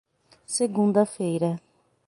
Segunda-feira. 0.57 1.51